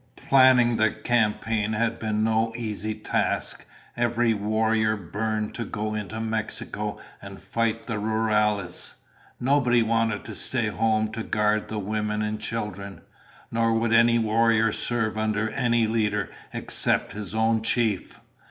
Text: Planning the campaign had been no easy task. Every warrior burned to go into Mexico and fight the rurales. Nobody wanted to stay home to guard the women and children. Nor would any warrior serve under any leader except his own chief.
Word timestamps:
Planning 0.15 0.77
the 0.77 0.89
campaign 0.89 1.73
had 1.73 1.99
been 1.99 2.23
no 2.23 2.55
easy 2.57 2.95
task. 2.95 3.67
Every 3.95 4.33
warrior 4.33 4.97
burned 4.97 5.53
to 5.53 5.63
go 5.63 5.93
into 5.93 6.19
Mexico 6.19 6.97
and 7.21 7.39
fight 7.39 7.85
the 7.85 7.99
rurales. 7.99 8.95
Nobody 9.39 9.83
wanted 9.83 10.25
to 10.25 10.33
stay 10.33 10.69
home 10.69 11.11
to 11.11 11.21
guard 11.21 11.67
the 11.67 11.77
women 11.77 12.23
and 12.23 12.39
children. 12.39 13.01
Nor 13.51 13.73
would 13.73 13.93
any 13.93 14.17
warrior 14.17 14.73
serve 14.73 15.19
under 15.19 15.51
any 15.51 15.85
leader 15.85 16.31
except 16.51 17.11
his 17.11 17.35
own 17.35 17.61
chief. 17.61 18.19